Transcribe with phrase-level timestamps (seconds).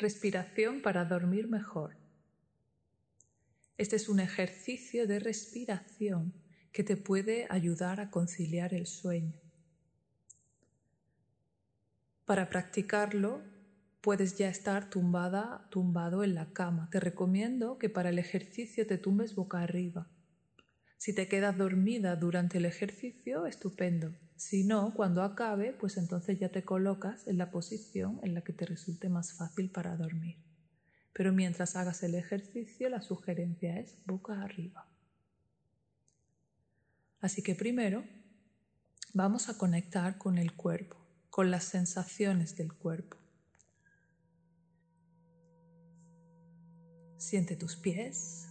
[0.00, 1.94] Respiración para dormir mejor.
[3.76, 6.32] Este es un ejercicio de respiración
[6.72, 9.38] que te puede ayudar a conciliar el sueño.
[12.24, 13.42] Para practicarlo
[14.00, 16.88] puedes ya estar tumbada, tumbado en la cama.
[16.90, 20.08] Te recomiendo que para el ejercicio te tumbes boca arriba.
[20.96, 24.14] Si te quedas dormida durante el ejercicio, estupendo.
[24.40, 28.54] Si no, cuando acabe, pues entonces ya te colocas en la posición en la que
[28.54, 30.38] te resulte más fácil para dormir.
[31.12, 34.88] Pero mientras hagas el ejercicio, la sugerencia es boca arriba.
[37.20, 38.02] Así que primero
[39.12, 40.96] vamos a conectar con el cuerpo,
[41.28, 43.18] con las sensaciones del cuerpo.
[47.18, 48.48] Siente tus pies,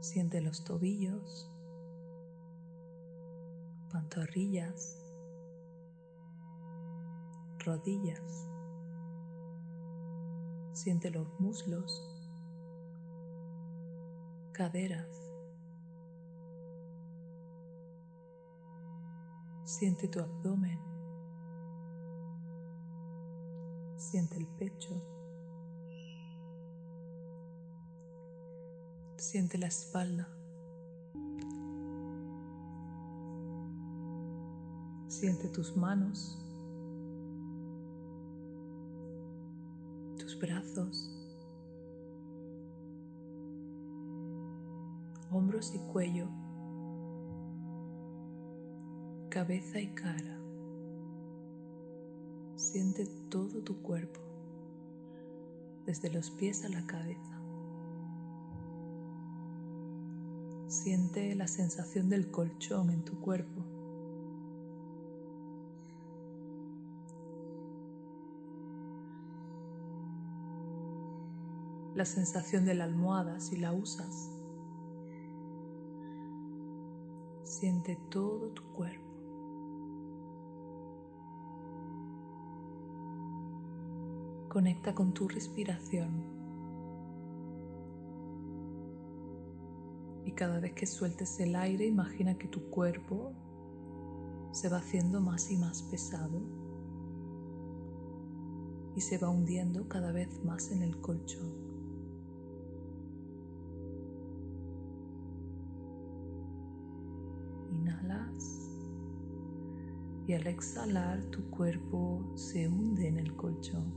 [0.00, 1.51] siente los tobillos,
[3.92, 4.98] pantorrillas,
[7.58, 8.48] rodillas,
[10.72, 12.02] siente los muslos,
[14.52, 15.08] caderas,
[19.64, 20.80] siente tu abdomen,
[23.96, 25.12] siente el pecho.
[29.16, 30.28] Siente la espalda.
[35.22, 36.36] Siente tus manos,
[40.18, 41.12] tus brazos,
[45.30, 46.26] hombros y cuello,
[49.28, 50.40] cabeza y cara.
[52.56, 54.18] Siente todo tu cuerpo,
[55.86, 57.40] desde los pies a la cabeza.
[60.66, 63.81] Siente la sensación del colchón en tu cuerpo.
[71.94, 74.30] La sensación de la almohada si la usas.
[77.44, 79.02] Siente todo tu cuerpo.
[84.48, 86.10] Conecta con tu respiración.
[90.24, 93.32] Y cada vez que sueltes el aire, imagina que tu cuerpo
[94.52, 96.40] se va haciendo más y más pesado
[98.94, 101.71] y se va hundiendo cada vez más en el colchón.
[107.92, 108.70] Inhalas
[110.26, 113.92] y al exhalar tu cuerpo se hunde en el colchón.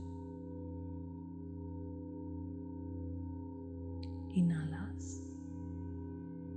[4.34, 5.22] Inhalas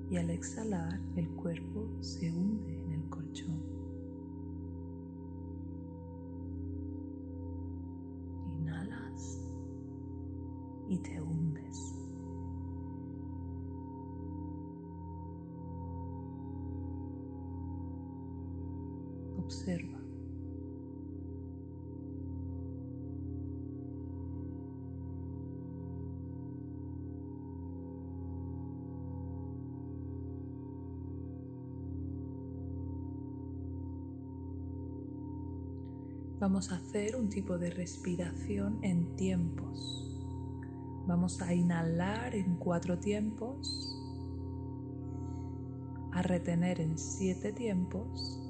[0.10, 3.64] y al exhalar el cuerpo se hunde en el colchón.
[8.60, 9.40] Inhalas
[10.90, 11.99] y te hundes.
[19.50, 19.98] Observa.
[36.40, 40.16] vamos a hacer un tipo de respiración en tiempos.
[41.08, 44.00] Vamos a inhalar en cuatro tiempos,
[46.12, 48.49] a retener en siete tiempos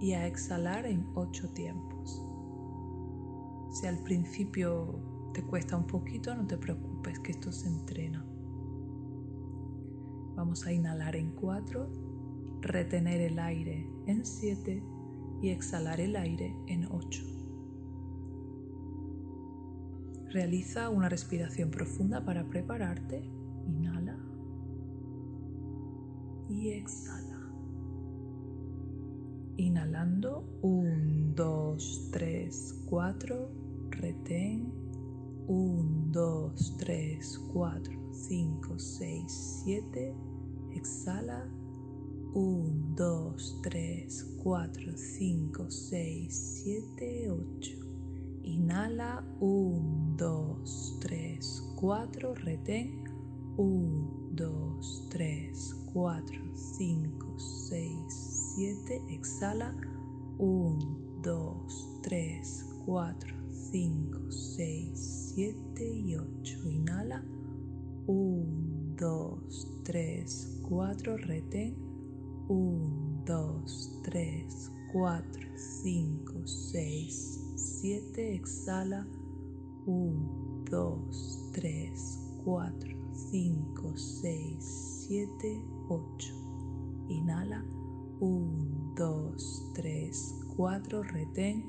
[0.00, 2.24] y a exhalar en ocho tiempos.
[3.70, 4.98] Si al principio
[5.34, 8.24] te cuesta un poquito, no te preocupes, que esto se entrena.
[10.34, 11.90] Vamos a inhalar en cuatro,
[12.60, 14.82] retener el aire en siete
[15.40, 17.24] y exhalar el aire en 8.
[20.30, 23.22] Realiza una respiración profunda para prepararte.
[23.66, 24.18] Inhala
[26.48, 27.37] y exhala.
[29.60, 32.48] Inhalando 1, 2, 3,
[32.88, 33.48] 4.
[33.90, 34.72] Retén
[35.48, 39.32] 1, 2, 3, 4, 5, 6,
[39.64, 40.14] 7.
[40.76, 41.50] Exhala
[42.34, 47.78] 1, 2, 3, 4, 5, 6, 7, 8.
[48.44, 52.34] Inhala 1, 2, 3, 4.
[52.44, 53.08] Retén
[53.56, 58.27] 1, 2, 3, 4, 5, 6,
[58.58, 59.00] 7.
[59.08, 59.72] Exhala
[60.38, 63.14] 1, 2, 3, 4,
[63.70, 66.68] 5, 6, 7 y 8.
[66.68, 67.22] Inhala
[68.08, 69.38] 1, 2,
[69.84, 71.16] 3, 4.
[71.18, 71.76] Retén
[72.48, 75.22] 1, 2, 3, 4,
[75.54, 79.06] 5, 6, 7, exhala.
[79.86, 82.96] 1, 2, 3, 4,
[83.30, 86.34] 5, 6, 7, 8.
[87.08, 87.77] Inhala.
[88.20, 91.02] 1, 2, 3, 4.
[91.02, 91.64] Retén.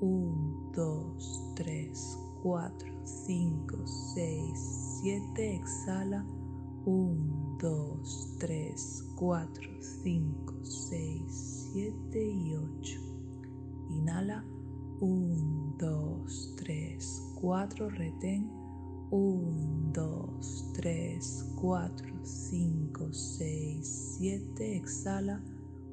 [0.00, 5.54] 1, 2, 3, 4, 5, 6, 7.
[5.56, 6.24] Exhala.
[6.84, 9.70] 1, 2, 3, 4,
[10.02, 13.00] 5, 6, 7 y 8.
[13.90, 14.44] Inhala.
[15.00, 17.90] 1, 2, 3, 4.
[17.90, 18.50] Retén.
[19.10, 24.76] 1, 2, 3, 4, 5, 6, 7.
[24.76, 25.40] Exhala.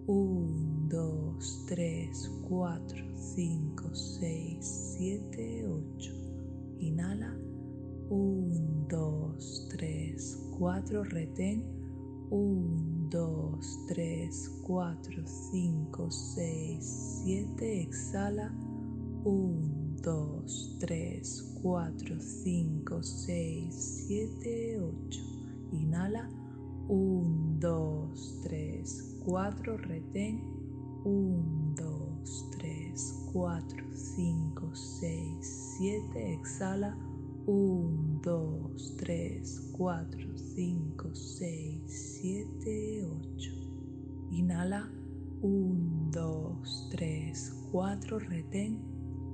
[0.09, 2.09] 1, 2, 3,
[2.49, 2.79] 4,
[3.35, 4.57] 5, 6,
[4.97, 6.11] 7, 8.
[6.79, 7.31] Inhala.
[8.09, 9.35] 1, 2,
[9.69, 10.15] 3,
[10.57, 11.03] 4.
[11.03, 11.63] Retén.
[12.31, 17.81] 1, 2, 3, 4, 5, 6, 7.
[17.83, 18.51] Exhala.
[19.23, 20.43] 1, 2,
[20.79, 21.21] 3,
[21.61, 25.21] 4, 5, 6, 7, 8.
[25.71, 26.38] Inhala.
[26.89, 28.09] 1, 2,
[28.41, 29.77] 3, 4.
[29.77, 30.41] Retén.
[31.03, 32.23] 1, 2,
[32.57, 36.33] 3, 4, 5, 6, 7.
[36.33, 36.97] Exhala.
[37.45, 43.53] 1, 2, 3, 4, 5, 6, 7, 8.
[44.31, 44.89] Inhala.
[45.41, 48.17] 1, 2, 3, 4.
[48.17, 48.79] Retén.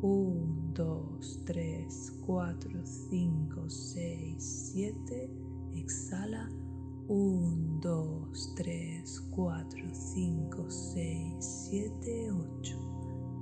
[0.02, 4.44] 1, 2, 3, 4, 5, 6,
[4.74, 5.30] 7.
[5.74, 6.50] Exhala.
[7.08, 12.76] 1, 2, 3, 4, 5, 6, 7, 8.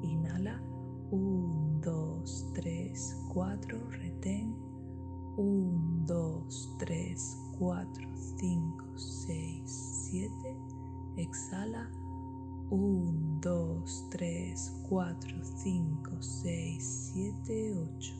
[0.04, 0.60] Inhala.
[1.12, 2.24] 1, 2,
[2.54, 3.80] 3, 4.
[3.89, 4.54] Retén.
[5.38, 6.45] 1, 2,
[6.77, 7.88] 3, 4,
[8.38, 9.71] 5, 6,
[10.12, 10.57] 7.
[11.16, 11.89] Exhala.
[12.69, 18.13] 1, 2, 3, 4, 5, 6, 7, 8.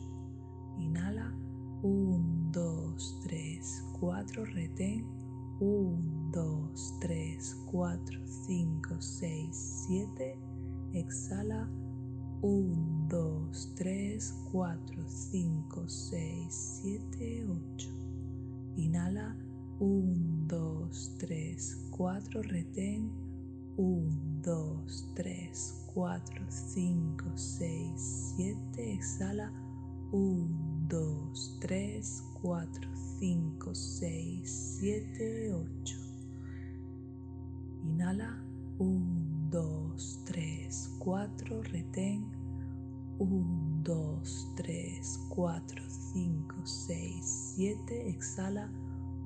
[0.78, 1.34] Inhala.
[1.82, 4.44] 1, 2, 3, 4.
[4.46, 5.13] Retén.
[5.60, 7.38] 1, 2, 3,
[7.70, 7.98] 4,
[8.46, 10.36] 5, 6, 7.
[10.92, 11.68] Exhala.
[12.42, 14.18] 1, 2, 3,
[14.50, 14.78] 4,
[15.32, 17.88] 5, 6, 7, 8.
[18.76, 19.36] Inhala.
[19.78, 21.56] 1, 2, 3,
[21.90, 22.42] 4.
[22.42, 23.12] Retén.
[23.76, 26.20] 1, 2, 3, 4,
[26.74, 28.92] 5, 6, 7.
[28.92, 29.52] Exhala.
[30.10, 32.68] 1, 2, 3, 4,
[33.20, 35.96] 5, 6, 7, 8.
[37.84, 38.42] Inhala.
[38.78, 39.94] 1, 2,
[40.24, 41.62] 3, 4.
[41.62, 42.26] Retén.
[43.18, 44.22] 1, 2,
[44.56, 45.82] 3, 4,
[46.12, 48.08] 5, 6, 7.
[48.08, 48.68] Exhala.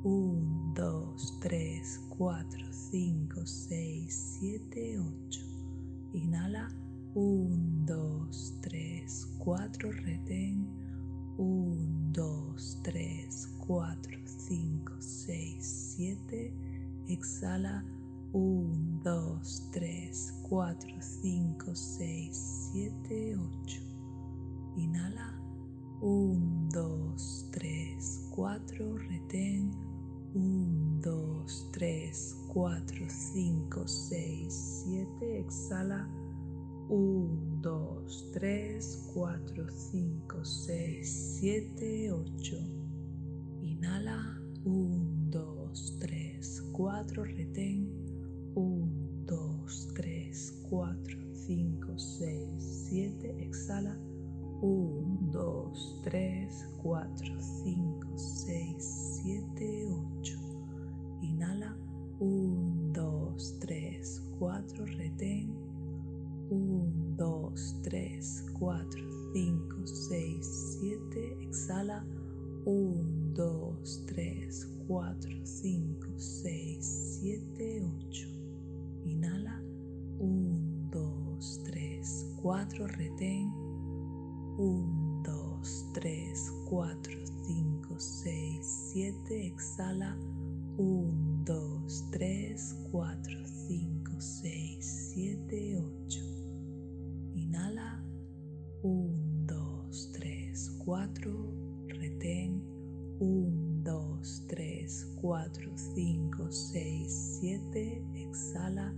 [0.05, 5.47] 1, 2, 3, 4, 5, 6, 7, 8.
[6.13, 6.69] Inhala.
[7.15, 8.29] 1, 2,
[8.61, 9.93] 3, 4.
[9.93, 10.67] Retén.
[11.39, 14.18] 1, 2, 3, 4, 5, 6,
[15.99, 16.53] 7.
[17.09, 17.83] Exhala.
[18.33, 19.41] 1, 2,
[19.73, 23.83] 3, 4, 5, 6, 7, 8.
[24.77, 25.35] Inhala.
[26.01, 27.17] 1, 2,
[27.51, 28.97] 3, 4.
[29.11, 29.73] Retén.
[30.35, 35.39] 1, 2, 3, 4, 5, 6, 7.
[35.41, 36.09] Exhala.
[36.89, 42.63] 1, 2, 3, 4, 5, 6, 7, 8.
[43.63, 44.39] Inhala.
[44.65, 45.18] 1, 2, 3,
[46.79, 47.25] 4.
[47.25, 47.91] Retén.
[48.55, 48.89] 1,
[49.27, 53.35] 2, 3, 4, 5, 6, 7.
[53.41, 53.99] Exhala.
[54.61, 58.75] 1, 2, 3, 4, 5, 6,
[59.25, 60.18] 7, 8.
[82.43, 82.87] 4.
[82.87, 83.53] Retén.
[84.59, 89.47] 1, 2, 3, 4, 5, 6, 7.
[89.47, 90.17] Exhala.
[90.77, 96.23] 1, 2, 3, 4, 5, 6, 7, 8.
[97.35, 98.03] Inhala.
[98.83, 101.33] 1, 2, 3, 4.
[101.87, 102.63] Retén.
[103.21, 108.03] 1, 2, 3, 4, 5, 6, 7.
[108.15, 108.95] Exhala.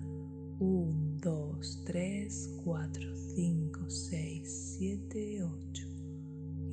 [0.58, 5.86] 1, 2, 3, 4, 5, 6, 7, 8.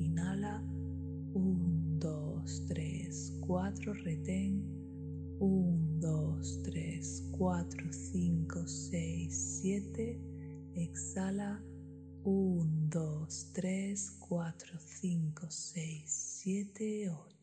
[0.00, 0.62] Inhala.
[1.34, 3.92] 1, 2, 3, 4.
[4.04, 4.64] Retén.
[5.38, 10.18] 1, 2, 3, 4, 5, 6, 7.
[10.76, 11.62] Exhala.
[12.24, 16.10] 1, 2, 3, 4, 5, 6,
[16.42, 17.37] 7, 8.